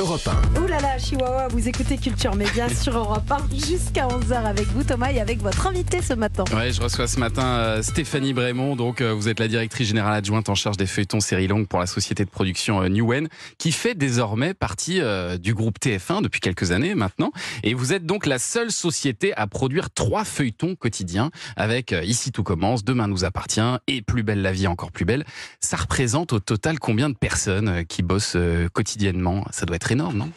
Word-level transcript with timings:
Europe 0.00 0.30
1. 0.56 0.60
Ouh 0.62 0.66
là 0.66 0.80
là, 0.80 0.96
Chihuahua, 0.96 1.48
vous 1.48 1.68
écoutez 1.68 1.98
Culture 1.98 2.34
Média 2.34 2.70
sur 2.74 2.96
Europe 2.96 3.30
1 3.30 3.54
jusqu'à 3.54 4.08
11h 4.08 4.32
avec 4.46 4.66
vous 4.68 4.82
Thomas 4.82 5.12
et 5.12 5.20
avec 5.20 5.42
votre 5.42 5.66
invité 5.66 6.00
ce 6.00 6.14
matin. 6.14 6.44
Ouais, 6.56 6.72
je 6.72 6.80
reçois 6.80 7.06
ce 7.06 7.20
matin 7.20 7.44
euh, 7.44 7.82
Stéphanie 7.82 8.32
Brémond, 8.32 8.76
donc 8.76 9.02
euh, 9.02 9.12
vous 9.12 9.28
êtes 9.28 9.38
la 9.38 9.46
directrice 9.46 9.88
générale 9.88 10.14
adjointe 10.14 10.48
en 10.48 10.54
charge 10.54 10.78
des 10.78 10.86
feuilletons 10.86 11.20
série 11.20 11.48
longue 11.48 11.68
pour 11.68 11.80
la 11.80 11.86
société 11.86 12.24
de 12.24 12.30
production 12.30 12.80
euh, 12.80 12.88
Newen, 12.88 13.28
qui 13.58 13.72
fait 13.72 13.94
désormais 13.94 14.54
partie 14.54 15.02
euh, 15.02 15.36
du 15.36 15.52
groupe 15.52 15.78
TF1 15.78 16.22
depuis 16.22 16.40
quelques 16.40 16.70
années 16.70 16.94
maintenant. 16.94 17.30
Et 17.62 17.74
vous 17.74 17.92
êtes 17.92 18.06
donc 18.06 18.24
la 18.24 18.38
seule 18.38 18.72
société 18.72 19.34
à 19.36 19.46
produire 19.48 19.90
trois 19.90 20.24
feuilletons 20.24 20.76
quotidiens 20.76 21.30
avec 21.56 21.94
Ici 22.04 22.32
tout 22.32 22.42
commence, 22.42 22.84
Demain 22.84 23.06
nous 23.06 23.26
appartient 23.26 23.60
et 23.86 24.00
Plus 24.00 24.22
belle 24.22 24.40
la 24.40 24.52
vie 24.52 24.66
encore 24.66 24.92
plus 24.92 25.04
belle. 25.04 25.26
Ça 25.60 25.76
représente 25.76 26.32
au 26.32 26.40
total 26.40 26.78
combien 26.78 27.10
de 27.10 27.16
personnes 27.16 27.84
qui 27.84 28.02
bossent 28.02 28.38
quotidiennement? 28.72 29.44
Ça 29.50 29.66
doit 29.66 29.76
être 29.76 29.89
énorme, 29.90 30.16
non? 30.18 30.30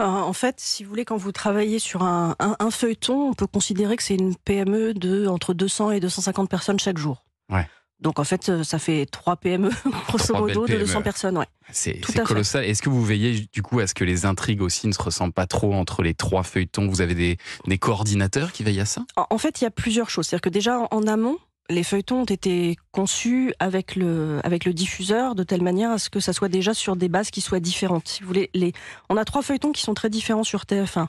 Euh, 0.00 0.04
En 0.04 0.32
fait, 0.32 0.56
si 0.58 0.84
vous 0.84 0.90
voulez, 0.90 1.04
quand 1.04 1.16
vous 1.16 1.32
travaillez 1.32 1.78
sur 1.78 2.02
un, 2.02 2.36
un- 2.38 2.56
un 2.58 2.70
feuilleton, 2.70 3.30
on 3.30 3.34
peut 3.34 3.46
considérer 3.46 3.96
que 3.96 4.02
c'est 4.02 4.14
une 4.14 4.36
PME 4.36 4.94
de 4.94 5.26
entre 5.26 5.54
200 5.54 5.90
et 5.92 6.00
250 6.00 6.48
personnes 6.48 6.78
chaque 6.78 6.98
jour. 6.98 7.24
Ouais. 7.50 7.66
Donc 8.00 8.20
en 8.20 8.24
fait, 8.24 8.48
euh, 8.48 8.62
ça 8.62 8.78
fait 8.78 9.06
3 9.06 9.34
PME, 9.38 9.70
grosso 10.08 10.32
modo, 10.36 10.66
de 10.68 10.76
200 10.78 10.92
PME. 10.92 11.02
personnes. 11.02 11.38
Ouais. 11.38 11.46
C'est 11.72 12.00
colossal. 12.24 12.64
Est-ce 12.64 12.80
que 12.80 12.88
vous 12.90 13.04
veillez 13.04 13.48
du 13.52 13.60
coup 13.62 13.80
à 13.80 13.88
ce 13.88 13.94
que 13.94 14.04
les 14.04 14.24
intrigues 14.24 14.62
aussi 14.62 14.86
ne 14.86 14.92
se 14.92 15.02
ressemblent 15.02 15.32
pas 15.32 15.48
trop 15.48 15.74
entre 15.74 16.02
les 16.02 16.14
trois 16.14 16.44
feuilletons? 16.44 16.86
Vous 16.86 17.00
avez 17.00 17.16
des, 17.16 17.38
des 17.66 17.78
coordinateurs 17.78 18.52
qui 18.52 18.62
veillent 18.62 18.80
à 18.80 18.84
ça? 18.86 19.04
En, 19.16 19.26
en 19.30 19.38
fait, 19.38 19.60
il 19.60 19.64
y 19.64 19.66
a 19.66 19.72
plusieurs 19.72 20.10
choses. 20.10 20.28
C'est-à-dire 20.28 20.42
que 20.42 20.48
déjà, 20.48 20.78
en, 20.78 20.86
en 20.92 21.06
amont, 21.08 21.38
les 21.70 21.82
feuilletons 21.82 22.22
ont 22.22 22.24
été 22.24 22.76
conçus 22.92 23.52
avec 23.58 23.94
le, 23.96 24.40
avec 24.42 24.64
le 24.64 24.72
diffuseur 24.72 25.34
de 25.34 25.42
telle 25.42 25.62
manière 25.62 25.90
à 25.90 25.98
ce 25.98 26.08
que 26.10 26.20
ça 26.20 26.32
soit 26.32 26.48
déjà 26.48 26.72
sur 26.74 26.96
des 26.96 27.08
bases 27.08 27.30
qui 27.30 27.40
soient 27.40 27.60
différentes. 27.60 28.08
Si 28.08 28.22
vous 28.22 28.26
voulez, 28.28 28.50
les, 28.54 28.72
on 29.10 29.16
a 29.16 29.24
trois 29.24 29.42
feuilletons 29.42 29.72
qui 29.72 29.82
sont 29.82 29.94
très 29.94 30.08
différents 30.10 30.44
sur 30.44 30.62
TF1. 30.62 31.06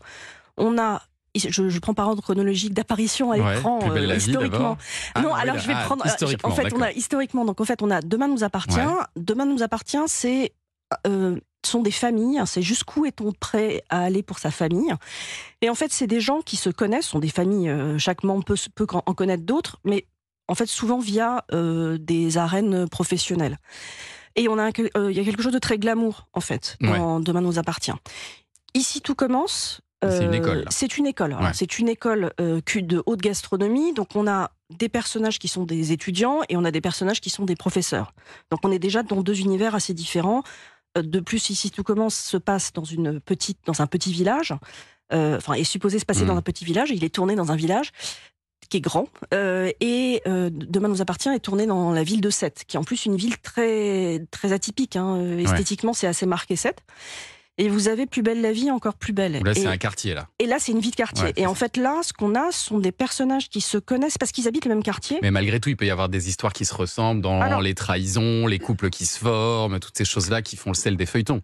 On 0.57 0.77
a 0.77 1.01
je, 1.35 1.69
je 1.69 1.79
prends 1.79 1.93
par 1.93 2.07
ordre 2.09 2.21
chronologique 2.23 2.73
d'apparition 2.73 3.31
à 3.31 3.37
l'écran 3.37 3.79
euh, 3.87 4.15
historiquement. 4.15 4.77
Ah, 5.13 5.21
non, 5.21 5.29
oui, 5.33 5.39
alors 5.41 5.57
je 5.59 5.67
vais 5.67 5.73
ah, 5.75 5.85
prendre. 5.85 6.03
euh, 6.05 6.35
En 6.43 6.51
fait, 6.51 6.73
on 6.73 6.81
a 6.81 6.91
historiquement. 6.91 7.45
Donc 7.45 7.61
en 7.61 7.65
fait, 7.65 7.81
on 7.81 7.91
a 7.91 8.01
Demain 8.01 8.27
nous 8.27 8.43
appartient. 8.43 8.79
Ouais. 8.79 9.03
Demain 9.15 9.45
nous 9.45 9.61
appartient, 9.61 9.97
c'est 10.07 10.53
euh, 11.07 11.39
sont 11.65 11.81
des 11.83 11.91
familles. 11.91 12.39
hein, 12.39 12.45
C'est 12.47 12.63
jusqu'où 12.63 13.05
est-on 13.05 13.31
prêt 13.31 13.83
à 13.89 14.01
aller 14.01 14.23
pour 14.23 14.39
sa 14.39 14.49
famille 14.49 14.91
Et 15.61 15.69
en 15.69 15.75
fait, 15.75 15.91
c'est 15.93 16.07
des 16.07 16.19
gens 16.19 16.41
qui 16.41 16.55
se 16.57 16.69
connaissent. 16.71 17.05
Ce 17.05 17.11
sont 17.11 17.19
des 17.19 17.29
familles. 17.29 17.69
euh, 17.69 17.97
chaque 17.99 18.23
membre 18.23 18.43
peut, 18.43 18.55
peut 18.73 18.87
en 18.93 19.13
connaître 19.13 19.43
d'autres, 19.43 19.77
mais 19.83 20.07
en 20.49 20.55
fait 20.55 20.65
souvent 20.67 20.99
via 20.99 21.45
euh, 21.53 21.97
des 21.97 22.37
arènes 22.37 22.87
professionnelles. 22.89 23.57
Et 24.35 24.47
on 24.47 24.57
a 24.57 24.63
un- 24.67 24.71
euh, 24.97 25.11
il 25.11 25.17
y 25.17 25.19
a 25.19 25.23
quelque 25.23 25.41
chose 25.41 25.53
de 25.53 25.59
très 25.59 25.77
glamour 25.77 26.27
en 26.33 26.41
fait 26.41 26.77
dans 26.81 27.19
Demain 27.19 27.41
nous 27.41 27.57
appartient. 27.59 27.93
Ici 28.73 29.01
tout 29.01 29.15
commence. 29.15 29.81
C'est 30.01 30.23
une 30.23 30.29
Euh, 30.29 30.33
école, 30.33 30.57
là. 30.59 30.65
C'est 30.69 30.97
une 30.97 31.07
école. 31.07 31.33
Ouais. 31.33 31.51
C'est 31.53 31.77
une 31.79 31.89
école 31.89 32.31
euh, 32.39 32.61
de 32.75 33.03
haute 33.05 33.19
gastronomie. 33.19 33.93
Donc 33.93 34.15
on 34.15 34.27
a 34.27 34.51
des 34.69 34.87
personnages 34.87 35.39
qui 35.39 35.49
sont 35.49 35.65
des 35.65 35.91
étudiants 35.91 36.39
et 36.47 36.55
on 36.55 36.63
a 36.63 36.71
des 36.71 36.79
personnages 36.79 37.19
qui 37.19 37.29
sont 37.29 37.43
des 37.43 37.57
professeurs. 37.57 38.13
Donc 38.51 38.61
on 38.63 38.71
est 38.71 38.79
déjà 38.79 39.03
dans 39.03 39.21
deux 39.23 39.39
univers 39.41 39.75
assez 39.75 39.93
différents. 39.93 40.43
Euh, 40.97 41.01
De 41.01 41.19
plus, 41.19 41.49
ici 41.49 41.69
tout 41.69 41.83
commence 41.83 42.15
se 42.15 42.37
passe 42.37 42.71
dans 42.71 42.85
une 42.85 43.19
petite, 43.19 43.57
dans 43.65 43.81
un 43.81 43.87
petit 43.87 44.13
village. 44.13 44.53
Euh, 45.11 45.35
Enfin, 45.37 45.53
est 45.53 45.63
supposé 45.65 45.99
se 45.99 46.05
passer 46.05 46.21
Mhm. 46.21 46.27
dans 46.27 46.37
un 46.37 46.41
petit 46.41 46.63
village. 46.63 46.91
Il 46.91 47.03
est 47.03 47.13
tourné 47.13 47.35
dans 47.35 47.51
un 47.51 47.55
village 47.57 47.91
qui 48.69 48.77
est 48.77 48.81
grand. 48.81 49.07
Euh, 49.33 49.71
et 49.81 50.21
euh, 50.27 50.49
Demain 50.51 50.87
nous 50.87 51.01
appartient 51.01 51.29
est 51.29 51.39
tourné 51.39 51.65
dans 51.65 51.91
la 51.91 52.03
ville 52.03 52.21
de 52.21 52.29
Sète, 52.29 52.63
qui 52.67 52.77
est 52.77 52.79
en 52.79 52.83
plus 52.83 53.05
une 53.05 53.15
ville 53.17 53.37
très 53.39 54.25
très 54.31 54.53
atypique. 54.53 54.95
hein. 54.95 55.17
Euh, 55.17 55.39
Esthétiquement, 55.39 55.93
c'est 55.93 56.07
assez 56.07 56.25
marqué 56.25 56.55
Sète. 56.55 56.81
Et 57.61 57.67
vous 57.67 57.89
avez 57.89 58.05
Plus 58.05 58.21
belle 58.21 58.39
la 58.41 58.53
vie, 58.53 58.71
encore 58.71 58.93
plus 58.93 59.11
belle. 59.11 59.41
Là, 59.43 59.53
c'est 59.53 59.65
un 59.65 59.75
quartier, 59.75 60.13
là. 60.13 60.29
et 60.39 60.45
là, 60.45 60.55
c'est 60.59 60.71
une 60.71 60.79
vie 60.79 60.91
de 60.91 60.95
quartier. 60.95 61.25
Ouais, 61.25 61.33
et 61.35 61.45
en 61.45 61.53
ça. 61.55 61.65
fait, 61.65 61.75
là, 61.75 61.99
ce 62.03 62.13
qu'on 62.13 62.33
a, 62.35 62.53
ce 62.53 62.67
sont 62.67 62.79
des 62.79 62.93
personnages 62.93 63.49
qui 63.49 63.59
se 63.59 63.77
connaissent 63.77 64.17
parce 64.17 64.31
qu'ils 64.31 64.47
habitent 64.47 64.63
le 64.63 64.69
même 64.75 64.83
quartier. 64.83 65.19
Mais 65.21 65.29
malgré 65.29 65.59
tout, 65.59 65.67
il 65.67 65.75
peut 65.75 65.85
y 65.85 65.91
avoir 65.91 66.07
des 66.07 66.29
histoires 66.29 66.53
qui 66.53 66.63
se 66.63 66.73
ressemblent 66.73 67.21
dans 67.21 67.41
Alors- 67.41 67.59
les 67.61 67.73
trahisons, 67.75 68.47
les 68.47 68.59
couples 68.59 68.89
qui 68.89 69.05
se 69.05 69.19
forment, 69.19 69.79
toutes 69.81 69.97
ces 69.97 70.05
choses-là 70.05 70.41
qui 70.41 70.55
font 70.55 70.69
le 70.69 70.75
sel 70.75 70.95
des 70.95 71.05
feuilletons. 71.05 71.41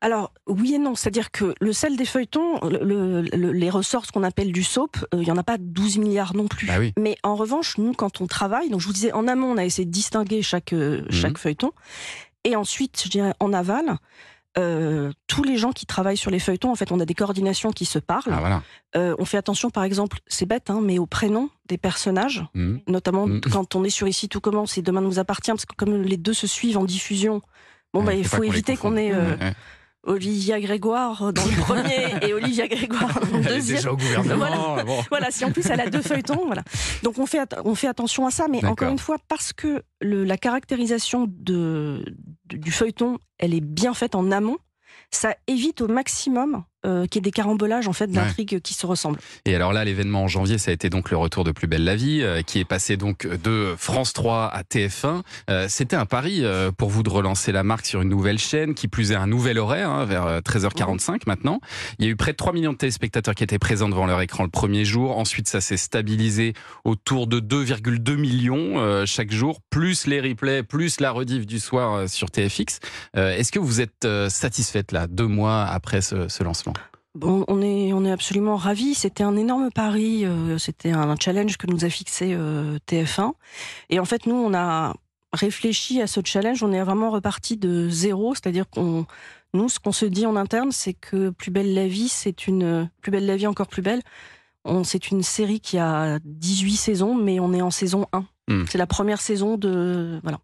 Alors, 0.00 0.32
oui 0.46 0.74
et 0.74 0.78
non. 0.78 0.94
C'est-à-dire 0.94 1.30
que 1.30 1.54
le 1.60 1.72
sel 1.72 1.96
des 1.96 2.04
feuilletons, 2.04 2.60
le- 2.68 3.22
le- 3.22 3.52
les 3.52 3.70
ressorts, 3.70 4.04
ce 4.04 4.12
qu'on 4.12 4.22
appelle 4.22 4.52
du 4.52 4.62
soap, 4.62 4.96
euh, 5.14 5.18
il 5.20 5.24
n'y 5.24 5.30
en 5.30 5.36
a 5.38 5.42
pas 5.42 5.56
12 5.58 5.96
milliards 5.98 6.34
non 6.36 6.46
plus. 6.46 6.66
Bah 6.66 6.74
oui. 6.78 6.92
Mais 6.98 7.16
en 7.22 7.36
revanche, 7.36 7.78
nous, 7.78 7.92
quand 7.94 8.20
on 8.20 8.26
travaille, 8.26 8.68
donc 8.68 8.80
je 8.80 8.86
vous 8.86 8.92
disais, 8.92 9.12
en 9.12 9.26
amont, 9.26 9.50
on 9.52 9.56
a 9.56 9.64
essayé 9.64 9.86
de 9.86 9.90
distinguer 9.90 10.42
chaque, 10.42 10.72
euh, 10.74 11.02
Mhm. 11.02 11.10
chaque 11.10 11.38
feuilleton. 11.38 11.72
Et 12.44 12.54
ensuite, 12.56 13.00
je 13.02 13.08
dirais, 13.08 13.32
en 13.40 13.54
aval, 13.54 13.96
euh, 14.58 15.10
tous 15.26 15.42
les 15.42 15.56
gens 15.56 15.72
qui 15.72 15.86
travaillent 15.86 16.18
sur 16.18 16.30
les 16.30 16.38
feuilletons, 16.38 16.70
en 16.70 16.74
fait, 16.74 16.92
on 16.92 17.00
a 17.00 17.06
des 17.06 17.14
coordinations 17.14 17.70
qui 17.72 17.86
se 17.86 17.98
parlent. 17.98 18.30
Ah 18.32 18.40
voilà. 18.40 18.62
Euh, 18.96 19.16
on 19.18 19.24
fait 19.24 19.38
attention, 19.38 19.70
par 19.70 19.84
exemple, 19.84 20.18
c'est 20.26 20.46
bête, 20.46 20.68
hein, 20.70 20.80
mais 20.82 20.98
au 20.98 21.06
prénom 21.06 21.48
des 21.66 21.78
personnages. 21.78 22.44
Mhm. 22.54 22.80
notamment 22.88 23.26
Mm. 23.26 23.40
quand 23.50 23.74
on 23.74 23.84
est 23.84 23.90
sur 23.90 24.06
ici 24.06 24.28
tout 24.28 24.40
commence 24.42 24.76
et 24.76 24.82
demain 24.82 25.00
nous 25.00 25.18
appartient 25.18 25.50
parce 25.50 25.64
que 25.64 25.74
comme 25.74 26.02
les 26.02 26.18
deux 26.18 26.34
se 26.34 26.46
suivent 26.46 26.76
en 26.76 26.84
diffusion 26.84 27.40
bon 27.94 28.02
bah 28.04 28.12
il 28.14 28.26
faut 28.26 28.42
éviter 28.42 28.76
qu'on 28.76 28.96
ait 28.96 29.12
euh, 29.14 29.34
Ouais, 29.36 29.42
ouais. 29.44 29.54
Olivia 30.06 30.60
Grégoire 30.60 31.32
dans 31.32 31.44
le 31.44 31.60
premier 31.62 32.14
et 32.22 32.32
Olivia 32.34 32.68
Grégoire 32.68 33.20
dans 33.20 33.38
le 33.38 33.42
Elle 33.44 33.52
est 33.52 33.54
deuxième 33.54 33.76
déjà 33.78 33.92
au 33.92 33.96
gouvernement. 33.96 34.84
bon. 34.84 35.02
voilà 35.10 35.30
si 35.30 35.44
en 35.44 35.50
plus 35.50 35.64
elle 35.66 35.80
a 35.80 35.88
deux 35.90 36.02
feuilletons 36.02 36.44
voilà 36.46 36.62
donc 37.02 37.18
on 37.18 37.26
fait 37.26 37.40
on 37.64 37.74
fait 37.74 37.88
attention 37.88 38.26
à 38.26 38.30
ça 38.30 38.46
mais 38.48 38.64
encore 38.64 38.90
une 38.90 38.98
fois 38.98 39.16
parce 39.28 39.52
que 39.52 39.82
le, 40.00 40.24
la 40.24 40.36
caractérisation 40.36 41.26
de, 41.28 42.04
de- 42.46 42.56
du 42.56 42.70
feuilleton 42.70 43.18
elle 43.38 43.54
est 43.54 43.60
bien 43.64 43.94
faite 43.94 44.14
en 44.14 44.30
amont 44.30 44.58
ça 45.10 45.34
évite 45.46 45.80
au 45.80 45.88
maximum 45.88 46.64
euh, 46.84 47.06
qu'il 47.06 47.20
y 47.20 47.22
ait 47.22 47.22
des 47.22 47.30
carambolages 47.30 47.88
en 47.88 47.92
fait 47.92 48.10
d'intrigues 48.10 48.60
qui 48.60 48.74
se 48.74 48.86
ressemblent 48.86 49.18
Et 49.44 49.54
alors 49.54 49.72
là, 49.72 49.84
l'événement 49.84 50.24
en 50.24 50.28
janvier, 50.28 50.58
ça 50.58 50.70
a 50.70 50.74
été 50.74 50.90
donc 50.90 51.10
le 51.10 51.16
retour 51.16 51.44
de 51.44 51.52
Plus 51.52 51.66
belle 51.66 51.84
la 51.84 51.96
vie, 51.96 52.20
euh, 52.22 52.42
qui 52.42 52.58
est 52.58 52.64
passé 52.64 52.96
donc 52.96 53.26
de 53.26 53.74
France 53.78 54.12
3 54.12 54.46
à 54.46 54.62
TF1. 54.62 55.22
Euh, 55.50 55.66
C'était 55.68 55.96
un 55.96 56.06
pari 56.06 56.44
pour 56.76 56.90
vous 56.90 57.02
de 57.02 57.10
relancer 57.10 57.52
la 57.52 57.62
marque 57.62 57.86
sur 57.86 58.02
une 58.02 58.08
nouvelle 58.08 58.38
chaîne, 58.38 58.74
qui 58.74 58.88
plus 58.88 59.12
est 59.12 59.16
un 59.16 59.26
nouvel 59.26 59.58
horaire, 59.58 59.90
hein, 59.90 60.04
vers 60.04 60.26
euh, 60.26 60.40
13h45 60.40 61.22
maintenant. 61.26 61.60
Il 61.98 62.04
y 62.04 62.08
a 62.08 62.10
eu 62.10 62.16
près 62.16 62.32
de 62.32 62.36
3 62.36 62.52
millions 62.52 62.72
de 62.72 62.78
téléspectateurs 62.78 63.34
qui 63.34 63.44
étaient 63.44 63.58
présents 63.58 63.88
devant 63.88 64.06
leur 64.06 64.20
écran 64.20 64.44
le 64.44 64.50
premier 64.50 64.84
jour. 64.84 65.18
Ensuite, 65.18 65.48
ça 65.48 65.60
s'est 65.60 65.76
stabilisé 65.76 66.54
autour 66.84 67.26
de 67.26 67.40
2,2 67.40 68.16
millions 68.16 69.04
chaque 69.06 69.32
jour, 69.32 69.60
plus 69.70 70.06
les 70.06 70.20
replays, 70.20 70.62
plus 70.62 71.00
la 71.00 71.10
rediff 71.10 71.46
du 71.46 71.58
soir 71.58 72.08
sur 72.08 72.30
TFX. 72.30 72.80
Est-ce 73.14 73.52
que 73.52 73.58
vous 73.58 73.80
êtes 73.80 74.06
satisfaite 74.28 74.92
là, 74.92 75.06
deux 75.06 75.26
mois 75.26 75.64
après 75.64 76.00
ce, 76.00 76.28
ce 76.28 76.42
lancement? 76.44 76.73
Bon, 77.14 77.44
on 77.46 77.62
est, 77.62 77.92
on 77.92 78.04
est 78.04 78.10
absolument 78.10 78.56
ravis. 78.56 78.94
C'était 78.94 79.22
un 79.22 79.36
énorme 79.36 79.70
pari. 79.70 80.24
euh, 80.24 80.58
C'était 80.58 80.90
un 80.90 81.14
challenge 81.16 81.56
que 81.56 81.66
nous 81.68 81.84
a 81.84 81.88
fixé 81.88 82.34
euh, 82.34 82.78
TF1. 82.88 83.32
Et 83.90 84.00
en 84.00 84.04
fait, 84.04 84.26
nous, 84.26 84.34
on 84.34 84.52
a 84.52 84.94
réfléchi 85.32 86.02
à 86.02 86.08
ce 86.08 86.20
challenge. 86.24 86.62
On 86.64 86.72
est 86.72 86.82
vraiment 86.82 87.10
reparti 87.10 87.56
de 87.56 87.88
zéro. 87.88 88.34
C'est-à-dire 88.34 88.68
qu'on, 88.68 89.06
nous, 89.52 89.68
ce 89.68 89.78
qu'on 89.78 89.92
se 89.92 90.06
dit 90.06 90.26
en 90.26 90.34
interne, 90.34 90.72
c'est 90.72 90.94
que 90.94 91.30
Plus 91.30 91.52
belle 91.52 91.72
la 91.72 91.86
vie, 91.86 92.08
c'est 92.08 92.48
une 92.48 92.90
Plus 93.00 93.12
belle 93.12 93.26
la 93.26 93.36
vie 93.36 93.46
encore 93.46 93.68
plus 93.68 93.82
belle. 93.82 94.02
On, 94.64 94.82
c'est 94.82 95.10
une 95.10 95.22
série 95.22 95.60
qui 95.60 95.78
a 95.78 96.18
18 96.24 96.76
saisons, 96.76 97.14
mais 97.14 97.38
on 97.38 97.52
est 97.52 97.62
en 97.62 97.70
saison 97.70 98.06
1. 98.12 98.24
Hmm. 98.48 98.64
C'est 98.68 98.78
la 98.78 98.86
première 98.86 99.20
saison 99.20 99.56
de 99.56 100.18
voilà. 100.22 100.38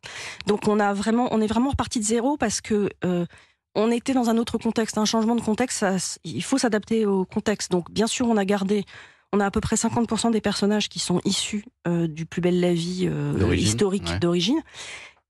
Donc 0.46 0.68
on 0.68 0.78
a 0.78 0.92
vraiment, 0.94 1.28
on 1.32 1.40
est 1.40 1.46
vraiment 1.46 1.70
reparti 1.70 1.98
de 1.98 2.04
zéro 2.04 2.36
parce 2.36 2.60
que 2.60 2.90
euh, 3.04 3.26
on 3.74 3.90
était 3.90 4.14
dans 4.14 4.30
un 4.30 4.38
autre 4.38 4.58
contexte, 4.58 4.98
un 4.98 5.04
changement 5.04 5.36
de 5.36 5.40
contexte. 5.40 5.78
Ça, 5.78 5.96
il 6.24 6.42
faut 6.42 6.58
s'adapter 6.58 7.06
au 7.06 7.24
contexte. 7.24 7.70
Donc 7.70 7.90
bien 7.90 8.06
sûr, 8.06 8.26
on 8.28 8.36
a 8.36 8.44
gardé, 8.44 8.84
on 9.32 9.40
a 9.40 9.46
à 9.46 9.50
peu 9.50 9.60
près 9.60 9.76
50% 9.76 10.32
des 10.32 10.40
personnages 10.40 10.88
qui 10.88 10.98
sont 10.98 11.20
issus 11.24 11.64
euh, 11.86 12.08
du 12.08 12.26
Plus 12.26 12.40
belle 12.40 12.60
la 12.60 12.72
vie 12.72 13.08
euh, 13.10 13.54
historique 13.54 14.08
ouais. 14.08 14.18
d'origine. 14.18 14.60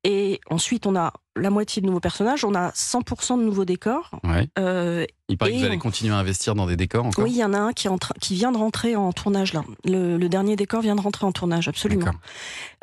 Et 0.05 0.41
ensuite, 0.49 0.87
on 0.87 0.97
a 0.97 1.12
la 1.41 1.51
moitié 1.51 1.83
de 1.83 1.87
nouveaux 1.87 2.01
personnages, 2.01 2.45
on 2.45 2.55
a 2.55 2.71
100% 2.71 3.39
de 3.39 3.43
nouveaux 3.45 3.65
décors. 3.65 4.11
Ouais. 4.25 4.49
Euh, 4.59 5.05
Il 5.28 5.37
paraît 5.39 5.53
que 5.53 5.56
vous 5.59 5.65
allez 5.65 5.77
on- 5.77 5.81
continuer 5.81 6.13
à 6.15 6.19
investir 6.19 6.54
dans 6.54 6.66
des 6.66 6.77
décors 6.77 7.04
encore 7.07 7.25
oui, 7.25 7.31
il 7.33 7.37
y 7.39 7.45
en 7.45 7.53
a 7.54 7.59
un 7.59 7.72
qui, 7.72 7.89
qui 8.21 8.34
vient 8.34 8.53
de 8.53 8.57
rentrer 8.59 8.97
en 8.97 9.13
tournage 9.13 9.53
là. 9.53 9.65
Le, 9.84 10.16
le 10.19 10.28
dernier 10.28 10.57
décor 10.57 10.81
vient 10.83 10.95
de 10.97 11.01
rentrer 11.01 11.27
en 11.27 11.33
tournage, 11.33 11.66
absolument. 11.69 12.13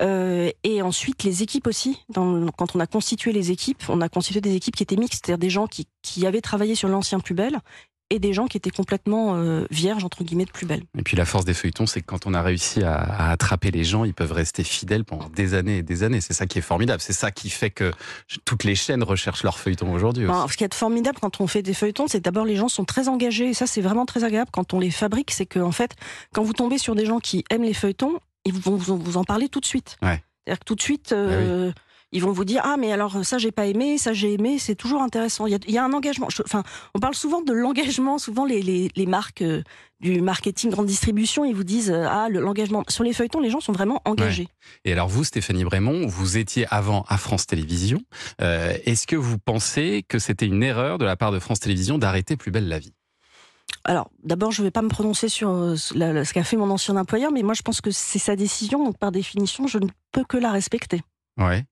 Euh, 0.01 0.51
et 0.63 0.81
ensuite, 0.81 1.23
les 1.23 1.43
équipes 1.43 1.67
aussi. 1.67 2.03
Dans, 2.09 2.47
quand 2.51 2.75
on 2.75 2.79
a 2.79 2.87
constitué 2.87 3.31
les 3.31 3.51
équipes, 3.51 3.83
on 3.89 4.01
a 4.01 4.09
constitué 4.09 4.41
des 4.41 4.55
équipes 4.55 4.75
qui 4.75 4.83
étaient 4.83 4.95
mixtes, 4.97 5.25
c'est-à-dire 5.25 5.39
des 5.39 5.49
gens 5.49 5.67
qui, 5.67 5.87
qui 6.01 6.25
avaient 6.25 6.41
travaillé 6.41 6.75
sur 6.75 6.87
l'ancien 6.89 7.19
Plus 7.19 7.35
Belle 7.35 7.59
et 8.09 8.19
des 8.19 8.33
gens 8.33 8.47
qui 8.47 8.57
étaient 8.57 8.69
complètement 8.69 9.35
euh, 9.35 9.65
vierges, 9.69 10.03
entre 10.03 10.23
guillemets, 10.23 10.45
de 10.45 10.51
Plus 10.51 10.65
Belle. 10.65 10.83
Et 10.97 11.03
puis 11.03 11.17
la 11.17 11.25
force 11.25 11.45
des 11.45 11.53
feuilletons, 11.53 11.85
c'est 11.85 12.01
que 12.01 12.05
quand 12.05 12.25
on 12.25 12.33
a 12.33 12.41
réussi 12.41 12.83
à, 12.83 12.95
à 12.95 13.31
attraper 13.31 13.71
les 13.71 13.83
gens, 13.83 14.05
ils 14.05 14.13
peuvent 14.13 14.31
rester 14.31 14.63
fidèles 14.63 15.03
pendant 15.03 15.29
des 15.29 15.53
années 15.53 15.77
et 15.79 15.83
des 15.83 16.03
années. 16.03 16.21
C'est 16.21 16.33
ça 16.33 16.45
qui 16.45 16.59
est 16.59 16.61
formidable. 16.61 17.01
C'est 17.01 17.13
ça 17.13 17.31
qui 17.31 17.49
fait 17.49 17.69
que 17.69 17.91
toutes 18.45 18.63
les 18.63 18.75
chaînes 18.75 19.03
recherchent 19.03 19.43
leurs 19.43 19.59
feuilletons 19.59 19.91
aujourd'hui. 19.91 20.25
Ben, 20.25 20.47
ce 20.49 20.55
qui 20.55 20.63
est 20.63 20.73
formidable 20.73 21.17
quand 21.21 21.41
on 21.41 21.47
fait 21.47 21.61
des 21.61 21.73
feuilletons, 21.73 22.07
c'est 22.07 22.19
que 22.19 22.23
d'abord 22.23 22.45
les 22.45 22.55
gens 22.55 22.69
sont 22.69 22.85
très 22.85 23.07
engagés 23.09 23.49
et 23.49 23.53
ça 23.53 23.67
c'est 23.67 23.81
vraiment 23.81 24.05
très 24.05 24.23
agréable 24.23 24.49
quand 24.51 24.73
on 24.73 24.79
les 24.79 24.91
fabrique. 24.91 25.31
C'est 25.31 25.45
que 25.45 25.59
en 25.59 25.71
fait, 25.71 25.95
quand 26.33 26.43
vous 26.43 26.53
tombez 26.53 26.77
sur 26.77 26.95
des 26.95 27.05
gens 27.05 27.19
qui 27.19 27.43
aiment 27.49 27.63
les 27.63 27.73
feuilletons, 27.73 28.19
ils 28.45 28.53
vont 28.53 28.77
vous, 28.77 29.17
en 29.17 29.23
parler 29.23 29.49
tout 29.49 29.59
de 29.59 29.65
suite. 29.65 29.97
Ouais. 30.01 30.23
C'est-à-dire 30.45 30.59
que 30.59 30.65
tout 30.65 30.75
de 30.75 30.81
suite, 30.81 31.11
euh, 31.11 31.73
Ils 32.13 32.21
vont 32.21 32.31
vous 32.31 32.45
dire 32.45 32.61
ah 32.63 32.77
mais 32.77 32.93
alors 32.93 33.25
ça 33.25 33.37
j'ai 33.37 33.51
pas 33.51 33.65
aimé, 33.65 33.97
ça 33.97 34.13
j'ai 34.13 34.33
aimé. 34.33 34.59
C'est 34.59 34.75
toujours 34.75 35.01
intéressant. 35.01 35.45
Il 35.45 35.51
y 35.51 35.55
a, 35.55 35.59
il 35.67 35.73
y 35.73 35.77
a 35.77 35.83
un 35.83 35.91
engagement. 35.91 36.27
Enfin, 36.45 36.63
on 36.95 36.99
parle 36.99 37.15
souvent 37.15 37.41
de 37.41 37.51
l'engagement. 37.51 38.17
Souvent 38.17 38.45
les, 38.45 38.61
les, 38.61 38.89
les 38.95 39.05
marques 39.05 39.41
euh, 39.41 39.61
du 39.99 40.21
marketing 40.21 40.69
grande 40.71 40.85
distribution, 40.85 41.43
ils 41.43 41.53
vous 41.53 41.65
disent 41.65 41.91
euh, 41.91 42.05
ah 42.09 42.29
le- 42.29 42.39
l'engagement. 42.39 42.83
Sur 42.87 43.03
les 43.03 43.11
feuilletons, 43.11 43.41
les 43.41 43.49
gens 43.49 43.59
sont 43.59 43.73
vraiment 43.73 44.01
engagés. 44.05 44.47
Et 44.85 44.93
alors 44.93 45.09
vous, 45.09 45.25
Stéphanie 45.25 45.65
Brémond, 45.65 46.07
vous 46.07 46.37
étiez 46.37 46.65
avant 46.69 47.03
à 47.09 47.17
France 47.17 47.45
Télévisions. 47.45 48.01
Euh, 48.41 48.73
Est-ce 48.85 49.05
que 49.05 49.17
vous 49.17 49.37
pensez 49.37 50.05
que 50.07 50.17
c'était 50.17 50.45
une 50.47 50.63
erreur 50.63 50.97
de 50.99 51.05
la 51.05 51.17
part 51.17 51.33
de 51.33 51.39
France 51.39 51.59
Télévisions 51.59 51.97
d'arrêter 51.97 52.37
Plus 52.37 52.51
belle 52.51 52.69
la 52.69 52.79
vie? 52.79 52.93
Alors, 53.83 54.09
d'abord, 54.23 54.51
je 54.51 54.61
ne 54.61 54.67
vais 54.67 54.71
pas 54.71 54.81
me 54.81 54.89
prononcer 54.89 55.27
sur 55.29 55.49
ce 55.77 56.33
qu'a 56.33 56.43
fait 56.45 56.57
mon 56.57 56.69
ancien 56.69 56.95
employeur, 56.95 57.31
mais 57.33 57.43
moi, 57.43 57.53
je 57.53 57.61
pense 57.63 57.81
que 57.81 57.91
c'est 57.91 58.19
sa 58.19 58.35
décision, 58.37 58.83
donc 58.83 58.97
par 58.97 59.11
définition, 59.11 59.67
je 59.67 59.77
ne 59.77 59.87
peux 60.13 60.23
que 60.23 60.37
la 60.37 60.51
respecter. 60.51 61.01
Ouais. 61.37 61.65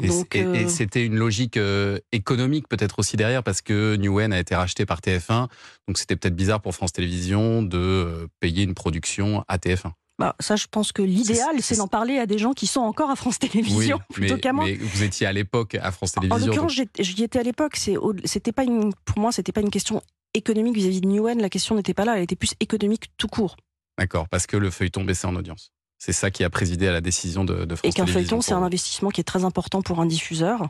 Et, 0.00 0.08
Donc, 0.08 0.34
et- 0.36 0.40
et 0.40 0.44
euh, 0.44 0.68
c'était 0.68 1.04
une 1.04 1.16
logique 1.16 1.56
euh, 1.56 1.98
économique 2.12 2.68
peut-être 2.68 2.98
aussi 2.98 3.16
derrière 3.16 3.42
parce 3.42 3.60
que 3.62 3.96
Newen 3.96 4.32
a 4.32 4.38
été 4.38 4.54
racheté 4.54 4.86
par 4.86 5.00
TF1, 5.00 5.48
donc 5.88 5.98
c'était 5.98 6.14
peut-être 6.16 6.36
bizarre 6.36 6.60
pour 6.60 6.74
France 6.74 6.92
Télévisions 6.92 7.62
de 7.62 7.78
euh, 7.78 8.26
payer 8.40 8.62
une 8.64 8.74
production 8.74 9.44
à 9.48 9.56
TF1. 9.58 9.92
Bah, 10.18 10.34
ça, 10.40 10.56
je 10.56 10.66
pense 10.70 10.90
que 10.92 11.00
l'idéal, 11.00 11.56
C'est- 11.60 11.76
d'en 11.76 11.86
parler 11.86 12.18
à 12.18 12.26
des 12.26 12.38
gens 12.38 12.52
qui 12.52 12.66
sont 12.66 12.80
encore 12.80 13.08
à 13.10 13.16
France 13.16 13.38
Télévisions 13.38 14.00
plutôt 14.12 14.36
qu'à 14.36 14.52
moi. 14.52 14.64
mais 14.66 14.74
vous 14.74 15.02
étiez 15.04 15.26
à 15.26 15.32
l'époque 15.32 15.76
à 15.76 15.90
France 15.92 16.12
En 16.16 16.20
Télévisions. 16.20 16.46
l'occurrence, 16.48 16.72
j'étais- 16.74 17.02
j'y 17.04 17.22
étais 17.22 17.38
à 17.38 17.42
l'époque. 17.44 17.76
C'est 17.76 17.96
au- 17.96 18.14
C'était 18.24 18.52
pas 18.52 18.64
une, 18.64 18.92
pour 19.04 19.18
moi, 19.20 19.30
c'était 19.32 19.52
pas 19.52 19.60
une 19.60 19.70
question 19.70 20.02
économique 20.34 20.74
vis-à-vis 20.74 21.00
de 21.00 21.06
Newen. 21.06 21.40
La 21.40 21.48
question 21.48 21.76
n'était 21.76 21.94
pas 21.94 22.04
là. 22.04 22.16
Elle 22.16 22.24
était 22.24 22.36
plus 22.36 22.54
économique 22.60 23.06
tout 23.16 23.28
court. 23.28 23.56
D'accord, 23.96 24.28
parce 24.28 24.46
que 24.46 24.56
le 24.56 24.70
feuilleton 24.70 25.04
baissait 25.04 25.26
en 25.26 25.34
audience. 25.36 25.70
C'est 25.98 26.12
ça 26.12 26.30
qui 26.30 26.44
a 26.44 26.50
présidé 26.50 26.86
à 26.88 26.92
la 26.92 27.00
décision 27.00 27.44
de, 27.44 27.64
de 27.64 27.74
France 27.74 27.88
Et 27.90 27.92
qu'un 27.92 28.06
feuilleton, 28.06 28.40
c'est 28.40 28.54
un 28.54 28.62
investissement 28.62 29.10
qui 29.10 29.20
est 29.20 29.24
très 29.24 29.44
important 29.44 29.82
pour 29.82 30.00
un 30.00 30.06
diffuseur. 30.06 30.68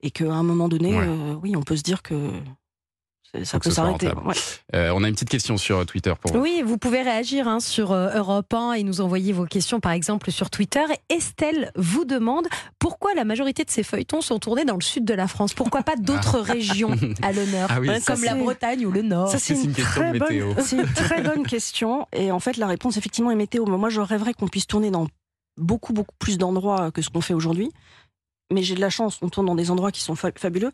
Et 0.00 0.10
qu'à 0.10 0.32
un 0.32 0.42
moment 0.42 0.68
donné, 0.68 0.98
Ouais. 0.98 1.06
euh, 1.06 1.34
oui, 1.42 1.54
on 1.56 1.62
peut 1.62 1.76
se 1.76 1.82
dire 1.82 2.02
que 2.02 2.30
ça 3.42 3.58
peut 3.58 3.70
s'arrêter. 3.70 4.08
Ouais. 4.08 4.34
Euh, 4.74 4.92
on 4.94 5.02
a 5.02 5.08
une 5.08 5.14
petite 5.14 5.30
question 5.30 5.56
sur 5.56 5.84
Twitter 5.86 6.12
pour 6.20 6.32
vous. 6.32 6.38
Oui, 6.38 6.62
vous 6.64 6.78
pouvez 6.78 7.02
réagir 7.02 7.48
hein, 7.48 7.60
sur 7.60 7.92
euh, 7.92 8.10
Europe 8.14 8.52
1 8.52 8.74
et 8.74 8.82
nous 8.82 9.00
envoyer 9.00 9.32
vos 9.32 9.46
questions, 9.46 9.80
par 9.80 9.92
exemple, 9.92 10.30
sur 10.30 10.50
Twitter. 10.50 10.84
Estelle 11.08 11.72
vous 11.76 12.04
demande 12.04 12.46
pourquoi 12.78 13.14
la 13.14 13.24
majorité 13.24 13.64
de 13.64 13.70
ces 13.70 13.82
feuilletons 13.82 14.20
sont 14.20 14.38
tournés 14.38 14.64
dans 14.64 14.76
le 14.76 14.82
sud 14.82 15.04
de 15.04 15.14
la 15.14 15.26
France. 15.26 15.54
Pourquoi 15.54 15.82
pas 15.82 15.96
d'autres 15.96 16.38
régions 16.38 16.96
à 17.22 17.32
l'honneur, 17.32 17.68
Ah 17.74 17.80
oui, 17.80 17.88
ça, 18.00 18.14
comme 18.14 18.24
la 18.24 18.34
Bretagne 18.34 18.86
ou 18.86 18.90
le 18.90 19.02
Nord 19.02 19.28
Ça, 19.28 19.38
c'est 19.38 19.54
une, 19.54 19.72
très 19.72 20.18
bonne, 20.18 20.54
c'est 20.60 20.76
une 20.76 20.92
très 20.92 21.22
bonne 21.22 21.46
question. 21.46 22.06
Et 22.12 22.30
en 22.30 22.40
fait, 22.40 22.56
la 22.56 22.66
réponse, 22.66 22.96
effectivement, 22.96 23.30
est 23.30 23.36
météo. 23.36 23.64
Mais 23.66 23.76
moi, 23.76 23.88
je 23.88 24.00
rêverais 24.00 24.34
qu'on 24.34 24.48
puisse 24.48 24.66
tourner 24.66 24.90
dans 24.90 25.06
beaucoup, 25.56 25.92
beaucoup 25.92 26.14
plus 26.18 26.38
d'endroits 26.38 26.90
que 26.90 27.02
ce 27.02 27.10
qu'on 27.10 27.20
fait 27.20 27.34
aujourd'hui. 27.34 27.70
Mais 28.54 28.62
j'ai 28.62 28.74
de 28.76 28.80
la 28.80 28.90
chance, 28.90 29.18
on 29.20 29.28
tourne 29.28 29.46
dans 29.46 29.54
des 29.56 29.70
endroits 29.70 29.90
qui 29.90 30.00
sont 30.00 30.14
fa- 30.14 30.30
fabuleux. 30.36 30.70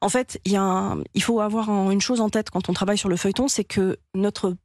En 0.00 0.08
fait, 0.08 0.40
il, 0.44 0.52
y 0.52 0.56
a 0.56 0.62
un- 0.62 1.02
il 1.14 1.22
faut 1.22 1.40
avoir 1.40 1.70
un- 1.70 1.90
une 1.90 2.00
chose 2.00 2.20
en 2.20 2.28
tête 2.28 2.50
quand 2.50 2.68
on 2.68 2.72
travaille 2.72 2.98
sur 2.98 3.08
le 3.08 3.16
feuilleton, 3.16 3.46
c'est 3.48 3.64
que 3.64 3.98
notre 4.14 4.56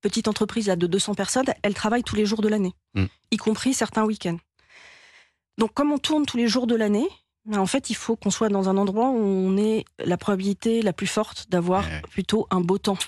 petite 0.00 0.26
entreprise 0.28 0.66
là, 0.68 0.76
de 0.76 0.86
200 0.86 1.14
personnes, 1.14 1.46
elle 1.62 1.74
travaille 1.74 2.02
tous 2.02 2.16
les 2.16 2.24
jours 2.26 2.40
de 2.42 2.48
l'année, 2.48 2.72
Mm. 2.94 3.04
y 3.30 3.36
compris 3.36 3.74
certains 3.74 4.04
week-ends. 4.04 4.38
Donc, 5.58 5.72
comme 5.74 5.92
on 5.92 5.98
tourne 5.98 6.24
tous 6.26 6.36
les 6.38 6.48
jours 6.48 6.66
de 6.66 6.74
l'année, 6.74 7.08
ben, 7.44 7.58
en 7.58 7.66
fait, 7.66 7.90
il 7.90 7.94
faut 7.94 8.16
qu'on 8.16 8.30
soit 8.30 8.48
dans 8.48 8.68
un 8.70 8.76
endroit 8.76 9.10
où 9.10 9.18
on 9.18 9.56
ait 9.58 9.84
la 9.98 10.16
probabilité 10.16 10.80
la 10.82 10.92
plus 10.94 11.06
forte 11.06 11.48
d'avoir 11.50 11.84
Ouais. 11.84 12.02
plutôt 12.10 12.46
un 12.50 12.60
beau 12.60 12.78
temps. 12.78 12.98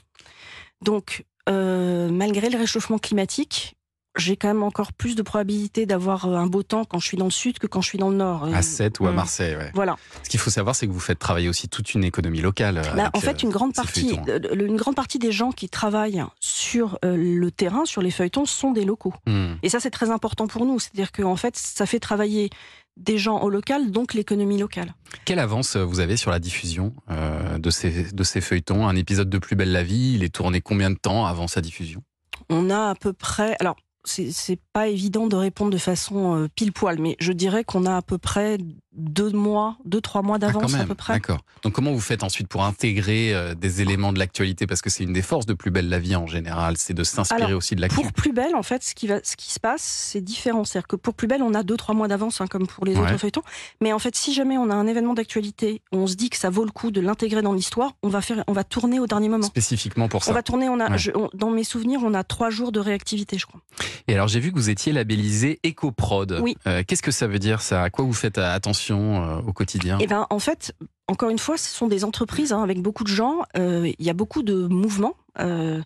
Donc, 0.83 1.25
euh, 1.49 2.11
malgré 2.11 2.51
le 2.51 2.59
réchauffement 2.59 2.99
climatique, 2.99 3.77
j'ai 4.17 4.37
quand 4.37 4.49
même 4.49 4.63
encore 4.63 4.93
plus 4.93 5.15
de 5.15 5.23
probabilité 5.23 5.87
d'avoir 5.87 6.27
euh, 6.27 6.37
un 6.37 6.47
beau 6.47 6.63
temps 6.63 6.85
quand 6.85 6.99
je 6.99 7.07
suis 7.07 7.17
dans 7.17 7.27
le 7.27 7.31
sud 7.31 7.59
que 7.59 7.67
quand 7.67 7.81
je 7.81 7.89
suis 7.89 7.99
dans 7.99 8.11
le 8.11 8.17
nord. 8.17 8.45
À 8.45 8.59
Euh, 8.59 8.63
7 8.63 9.01
ou 9.01 9.07
à 9.07 9.13
mm. 9.13 9.15
Marseille, 9.15 9.57
ouais. 9.57 9.71
Voilà. 9.75 9.97
Ce 10.23 10.29
qu'il 10.29 10.41
faut 10.41 10.51
savoir, 10.51 10.75
c'est 10.75 10.87
que 10.87 10.93
vous 10.93 11.01
faites 11.01 11.19
travailler 11.19 11.49
aussi 11.49 11.69
toute 11.69 11.95
une 11.95 12.05
économie 12.05 12.41
locale. 12.41 12.83
Bah, 12.97 13.11
en 13.15 13.21
fait, 13.21 13.31
euh, 13.37 13.43
une 13.47 13.51
grande 13.51 13.75
partie, 13.75 14.19
le- 14.27 14.67
une 14.67 14.77
grande 14.77 14.95
partie 14.97 15.19
des 15.19 15.33
gens 15.33 15.53
qui 15.53 15.69
travaillent 15.69 16.25
sur 16.41 16.99
le 17.03 17.51
terrain, 17.51 17.85
sur 17.85 18.03
les 18.03 18.11
feuilletons, 18.11 18.47
sont 18.47 18.73
des 18.73 18.85
locaux. 18.85 19.15
Hmm. 19.27 19.55
Et 19.63 19.69
ça, 19.69 19.81
c'est 19.81 19.91
très 19.91 20.11
important 20.11 20.47
pour 20.47 20.65
nous. 20.67 20.79
C'est-à-dire 20.81 21.13
qu'en 21.13 21.37
fait, 21.37 21.57
ça 21.57 21.87
fait 21.87 22.01
travailler 22.01 22.51
des 22.97 23.19
gens 23.19 23.41
au 23.41 23.51
local, 23.51 23.91
donc 23.91 24.15
l'économie 24.15 24.57
locale. 24.59 24.95
Quelle 25.27 25.39
avance 25.39 25.77
vous 25.77 26.01
avez 26.01 26.17
sur 26.17 26.31
la 26.31 26.39
diffusion 26.39 26.95
euh, 27.11 27.59
de, 27.59 27.69
ces, 27.69 28.13
de 28.13 28.25
ces 28.25 28.41
feuilletons? 28.41 28.89
Un 28.89 28.97
épisode 28.97 29.29
de 29.29 29.39
Plus 29.39 29.55
belle 29.57 29.73
la 29.73 29.83
vie, 29.83 30.15
il 30.15 30.25
est 30.25 30.35
tourné 30.35 30.63
combien 30.63 30.91
de 30.91 30.97
temps 30.97 31.27
avant 31.27 31.47
sa 31.47 31.61
diffusion? 31.61 32.03
On 32.49 32.71
a 32.71 32.91
à 32.91 32.95
peu 32.95 33.13
près. 33.13 33.55
Alors, 33.61 33.77
c'est 34.07 34.61
pas 34.73 34.89
évident 34.89 35.27
de 35.27 35.37
répondre 35.37 35.71
de 35.71 35.79
façon 35.79 36.37
euh, 36.37 36.49
pile 36.55 36.73
poil, 36.73 36.99
mais 36.99 37.17
je 37.19 37.33
dirais 37.33 37.65
qu'on 37.65 37.85
a 37.87 37.97
à 37.97 38.03
peu 38.03 38.19
près 38.19 38.59
deux 38.97 39.31
mois, 39.31 39.77
deux 39.85 40.01
trois 40.01 40.23
mois 40.23 40.37
Ah, 40.37 40.47
d'avance 40.47 40.75
à 40.75 40.85
peu 40.85 40.95
près. 40.95 41.13
D'accord. 41.15 41.39
Donc 41.63 41.73
comment 41.75 41.93
vous 41.93 42.01
faites 42.01 42.23
ensuite 42.23 42.49
pour 42.49 42.65
intégrer 42.65 43.35
euh, 43.35 43.55
des 43.55 43.83
éléments 43.83 44.13
de 44.13 44.19
l'actualité? 44.19 44.67
Parce 44.67 44.83
que 44.83 44.91
c'est 44.91 45.05
une 45.05 45.13
des 45.13 45.23
forces 45.23 45.47
de 45.47 45.55
Plus 45.55 45.71
belle 45.71 45.89
la 45.89 45.99
vie 45.99 46.17
en 46.17 46.27
général, 46.27 46.77
c'est 46.77 46.95
de 46.95 47.05
s'inspirer 47.05 47.53
aussi 47.55 47.75
de 47.75 47.81
l'actu. 47.81 47.97
Pour 47.97 48.13
Plus 48.13 48.33
Belle, 48.33 48.55
en 48.55 48.63
fait, 48.63 48.83
ce 48.83 48.95
qui, 48.95 49.07
va, 49.07 49.21
ce 49.23 49.37
qui 49.37 49.53
se 49.53 49.61
passe, 49.61 49.83
c'est 49.83 50.21
différent. 50.21 50.65
C'est-à-dire 50.65 50.89
que 50.89 50.97
pour 50.97 51.15
Plus 51.15 51.27
Belle, 51.29 51.43
on 51.43 51.55
a 51.55 51.63
deux, 51.63 51.77
trois 51.77 51.95
mois 51.95 52.09
d'avance, 52.09 52.41
hein, 52.41 52.47
comme 52.47 52.67
pour 52.67 52.85
les 52.85 52.95
Ouais. 52.97 53.03
autres 53.03 53.19
feuilletons. 53.19 53.43
Mais 53.81 53.93
en 53.93 53.99
fait, 53.99 54.15
si 54.17 54.33
jamais 54.35 54.57
on 54.59 54.71
a 54.71 54.75
un 54.75 54.87
événement 54.87 55.15
d'actualité 55.15 55.83
on 55.93 56.07
se 56.07 56.15
dit 56.15 56.31
que 56.31 56.37
ça 56.37 56.51
vaut 56.51 56.65
le 56.65 56.71
coup 56.71 56.91
de 56.91 57.01
l'intégrer 57.01 57.43
dans 57.43 57.53
l'histoire, 57.53 57.93
on 58.03 58.09
va 58.09 58.21
faire, 58.21 58.43
on 58.47 58.53
va 58.53 58.65
tourner 58.65 58.99
au 59.01 59.07
dernier 59.07 59.29
moment. 59.29 59.47
Spécifiquement 59.47 60.09
pour 60.09 60.21
On 60.23 60.25
ça. 60.25 60.33
va 60.33 60.43
tourner, 60.43 60.69
on 60.69 60.81
a, 60.81 60.91
Ouais. 60.91 60.99
je- 60.99 61.11
on- 61.15 61.29
dans 61.35 61.51
mes 61.51 61.65
souvenirs, 61.65 62.01
on 62.03 62.15
a 62.15 62.25
trois 62.25 62.51
jours 62.51 62.73
de 62.73 62.81
réactivité, 62.81 63.39
je 63.39 63.47
crois. 63.47 63.61
Et 64.09 64.15
alors 64.15 64.29
j'ai 64.29 64.41
vu 64.41 64.51
que 64.53 64.57
vous 64.57 64.71
étiez 64.71 64.93
labellisé 64.93 65.59
EcoProd. 65.67 66.41
Oui. 66.43 66.57
Euh, 66.67 66.83
Qu'est-ce 66.87 67.03
que 67.03 67.11
ça 67.11 67.27
veut 67.27 67.39
dire 67.39 67.61
ça? 67.63 67.83
À 67.83 67.91
quoi 67.91 68.05
vous 68.05 68.13
faites 68.13 68.39
euh, 68.39 68.55
attention? 68.55 68.86
Euh, 68.95 69.41
au 69.47 69.53
quotidien 69.53 69.99
Et 69.99 70.07
ben, 70.07 70.27
en 70.31 70.39
fait, 70.39 70.75
encore 71.09 71.31
une 71.31 71.39
fois, 71.39 71.57
ce 71.57 71.69
sont 71.69 71.89
des 71.89 72.05
entreprises 72.05 72.53
hein, 72.53 72.63
avec 72.63 72.81
beaucoup 72.81 73.03
de 73.05 73.09
gens. 73.09 73.43
Euh, 73.57 73.91
Il 73.99 74.05
y 74.07 74.11
a 74.11 74.15
beaucoup 74.15 74.43
de 74.43 74.67
mouvements. 74.67 75.15
Euh, 75.41 75.83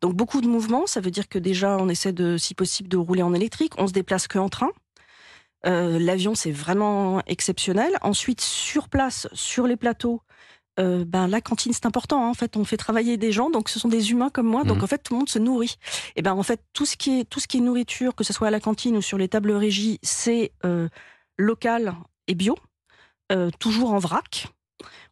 donc 0.00 0.14
beaucoup 0.14 0.40
de 0.40 0.48
mouvements, 0.48 0.86
ça 0.86 1.00
veut 1.00 1.10
dire 1.10 1.28
que 1.28 1.38
déjà, 1.38 1.76
on 1.78 1.88
essaie 1.88 2.12
de, 2.12 2.36
si 2.36 2.54
possible, 2.54 2.88
de 2.88 2.96
rouler 2.96 3.22
en 3.22 3.32
électrique. 3.34 3.72
On 3.78 3.86
se 3.86 3.92
déplace 3.92 4.28
que 4.28 4.38
en 4.38 4.48
train. 4.48 4.70
Euh, 5.66 5.98
L'avion, 5.98 6.34
c'est 6.34 6.52
vraiment 6.52 7.22
exceptionnel. 7.26 7.96
Ensuite, 8.02 8.40
sur 8.42 8.88
place, 8.88 9.28
sur 9.32 9.66
les 9.66 9.76
plateaux, 9.76 10.20
euh, 10.80 11.04
ben 11.06 11.28
la 11.28 11.40
cantine 11.40 11.72
c'est 11.72 11.86
important. 11.86 12.26
hein. 12.26 12.28
En 12.28 12.34
fait, 12.34 12.56
on 12.56 12.64
fait 12.64 12.76
travailler 12.76 13.16
des 13.16 13.30
gens, 13.32 13.48
donc 13.48 13.68
ce 13.68 13.78
sont 13.78 13.88
des 13.88 14.10
humains 14.10 14.28
comme 14.28 14.46
moi. 14.48 14.64
Donc 14.64 14.78
Mhm. 14.78 14.84
en 14.84 14.86
fait, 14.88 14.98
tout 14.98 15.14
le 15.14 15.18
monde 15.20 15.28
se 15.28 15.38
nourrit. 15.38 15.76
Et 16.16 16.22
ben 16.22 16.32
en 16.34 16.42
fait, 16.42 16.60
tout 16.74 16.84
ce 16.84 16.96
qui 16.96 17.20
est 17.20 17.24
tout 17.24 17.38
ce 17.40 17.46
qui 17.46 17.58
est 17.58 17.60
nourriture, 17.60 18.14
que 18.14 18.24
ce 18.24 18.32
soit 18.32 18.48
à 18.48 18.50
la 18.50 18.60
cantine 18.60 18.96
ou 18.96 19.00
sur 19.02 19.16
les 19.16 19.28
tables 19.28 19.52
régies, 19.52 19.98
c'est 20.02 20.50
euh, 20.64 20.88
local 21.38 21.94
et 22.28 22.34
bio, 22.34 22.56
euh, 23.32 23.50
toujours 23.58 23.92
en 23.92 23.98
vrac. 23.98 24.48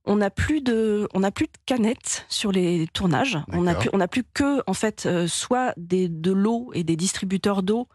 On 0.05 0.17
n'a 0.17 0.31
plus 0.31 0.61
de, 0.61 1.09
on 1.15 1.21
n'a 1.21 1.31
plus 1.31 1.47
de 1.47 1.53
canettes 1.65 2.27
sur 2.29 2.51
les 2.51 2.89
tournages. 2.93 3.39
On 3.53 3.63
n'a 3.63 3.75
plus, 3.77 3.89
on 3.93 3.99
n'a 3.99 4.09
plus 4.09 4.25
que 4.25 4.63
en 4.67 4.75
fait 4.75 5.07
euh, 5.07 5.29
soit 5.29 5.75
des, 5.77 6.09
de 6.09 6.33
l'eau 6.33 6.73
et 6.75 6.83
des 6.83 6.97
distributeurs 6.97 7.63
d'eau, 7.63 7.87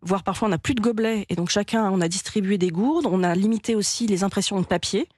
voire 0.00 0.22
parfois 0.22 0.46
on 0.46 0.50
n'a 0.52 0.58
plus 0.58 0.74
de 0.76 0.80
gobelets 0.80 1.26
et 1.28 1.34
donc 1.34 1.50
chacun 1.50 1.90
on 1.90 2.00
a 2.00 2.08
distribué 2.08 2.56
des 2.56 2.70
gourdes. 2.70 3.06
On 3.06 3.24
a 3.24 3.34
limité 3.34 3.74
aussi 3.74 4.06
les 4.06 4.22
impressions 4.22 4.60
de 4.60 4.66
papier. 4.66 5.08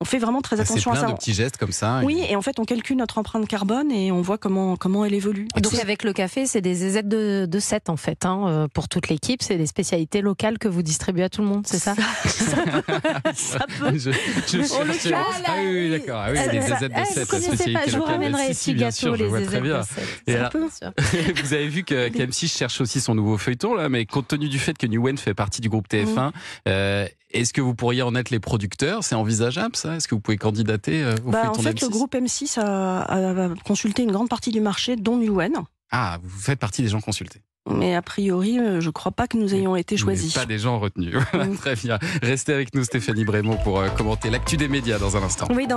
On 0.00 0.04
fait 0.04 0.18
vraiment 0.18 0.40
très 0.42 0.60
Ah, 0.60 0.62
attention 0.62 0.92
à 0.92 0.94
plein 0.94 1.06
ça. 1.08 1.12
de 1.12 1.16
petits 1.16 1.34
gestes 1.34 1.56
comme 1.56 1.72
ça. 1.72 2.02
Oui, 2.04 2.22
et 2.30 2.36
en 2.36 2.42
fait 2.42 2.60
on 2.60 2.64
calcule 2.64 2.96
notre 2.98 3.18
empreinte 3.18 3.48
carbone 3.48 3.90
et 3.90 4.12
on 4.12 4.22
voit 4.22 4.38
comment 4.38 4.76
comment 4.76 5.04
elle 5.04 5.12
évolue. 5.12 5.48
Donc 5.60 5.74
avec 5.74 6.04
le 6.04 6.12
café, 6.12 6.46
c'est 6.46 6.60
des 6.60 6.72
ZZ 6.76 7.02
de, 7.02 7.46
de 7.50 7.58
7 7.58 7.88
en 7.90 7.96
fait, 7.96 8.24
hein, 8.24 8.44
euh, 8.46 8.68
pour 8.72 8.88
toute 8.88 9.08
l'équipe. 9.08 9.42
C'est 9.42 9.56
des 9.56 9.66
spécialités 9.66 10.20
locales 10.20 10.58
que 10.58 10.68
vous 10.68 10.82
distribuez 10.82 11.24
à 11.24 11.28
tout 11.28 11.42
le 11.42 11.48
monde, 11.48 11.66
c'est 11.66 11.80
ça? 11.80 11.96
Ça 13.34 13.66
peut. 13.80 13.90
je, 13.98 14.12
je 14.12 14.72
On 14.72 14.84
le 14.84 14.92
cherchais- 14.92 15.10
cale, 15.10 15.24
Ah 15.46 15.52
oui, 15.64 15.66
oui, 15.66 15.90
d'accord. 15.90 16.22
Ah 16.24 16.30
oui, 16.30 16.36
ça- 16.38 16.76
ZZ 16.76 16.80
de 16.80 16.90
eh, 16.94 17.04
7, 17.04 17.14
vous 17.14 17.18
la 17.18 17.26
connaissez 17.26 17.72
pas, 17.72 17.80
je 17.88 17.96
vous 17.96 18.04
ramènerai 18.04 18.42
Si, 18.44 18.48
des 18.48 18.54
si, 18.54 18.74
bien 18.74 18.90
sûr, 18.92 19.16
je 19.16 19.24
les 19.24 19.30
bien. 19.30 19.40
de 19.80 19.82
7. 19.84 20.04
Et 20.28 20.32
Ça 20.32 20.38
alors- 20.38 20.50
peut. 20.50 20.68
Vous 21.42 21.54
avez 21.54 21.66
vu 21.68 21.82
que 21.82 22.08
qu'M6 22.08 22.56
cherche 22.56 22.80
aussi 22.80 23.00
son 23.00 23.16
nouveau 23.16 23.36
feuilleton 23.36 23.74
là, 23.74 23.88
mais 23.88 24.06
compte 24.06 24.28
tenu 24.28 24.48
du 24.48 24.60
fait 24.60 24.78
que 24.78 24.86
Newen 24.86 25.18
fait 25.18 25.34
partie 25.34 25.60
du 25.60 25.68
groupe 25.68 25.88
TF1, 25.88 26.30
euh, 26.68 27.06
est-ce 27.30 27.52
que 27.52 27.60
vous 27.60 27.74
pourriez 27.74 28.02
en 28.02 28.14
être 28.14 28.30
les 28.30 28.40
producteurs? 28.40 29.04
C'est 29.04 29.14
envisageable 29.14 29.76
ça? 29.76 29.96
Est-ce 29.96 30.08
que 30.08 30.14
vous 30.14 30.20
pouvez 30.20 30.38
candidater 30.38 31.02
euh, 31.02 31.14
au 31.26 31.30
Bah, 31.30 31.50
en 31.50 31.54
fait, 31.54 31.74
d'M6 31.74 31.82
le 31.82 31.88
groupe 31.88 32.14
M6 32.14 32.60
a, 32.60 33.02
a 33.02 33.48
consulté 33.64 34.02
une 34.02 34.12
grande 34.12 34.28
partie 34.28 34.50
du 34.50 34.60
marché, 34.60 34.96
dont 34.96 35.16
Newen. 35.16 35.52
Ah, 35.90 36.18
vous 36.22 36.40
faites 36.40 36.58
partie 36.58 36.82
des 36.82 36.88
gens 36.88 37.00
consultés. 37.00 37.42
Mais 37.70 37.94
a 37.94 38.02
priori, 38.02 38.58
euh, 38.58 38.80
je 38.80 38.90
crois 38.90 39.12
pas 39.12 39.26
que 39.26 39.36
nous 39.36 39.54
ayons 39.54 39.76
été 39.76 39.96
choisis. 39.96 40.34
Pas 40.34 40.46
des 40.46 40.58
gens 40.58 40.78
retenus. 40.78 41.16
Mm. 41.38 41.56
Très 41.56 41.76
bien. 41.76 41.98
Restez 42.22 42.52
avec 42.52 42.74
nous 42.74 42.82
Stéphanie 42.84 43.24
Brémond 43.24 43.58
pour 43.62 43.78
euh, 43.78 43.88
commenter 43.90 44.28
l'actu 44.28 44.56
des 44.56 44.66
médias 44.66 44.98
dans 44.98 45.16
un 45.16 45.22
instant. 45.22 45.46
Oui, 45.50 45.66
dans 45.68 45.76